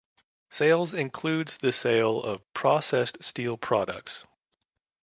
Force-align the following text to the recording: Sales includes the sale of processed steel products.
Sales 0.49 0.95
includes 0.95 1.59
the 1.59 1.71
sale 1.71 2.23
of 2.23 2.41
processed 2.55 3.21
steel 3.23 3.55
products. 3.55 4.25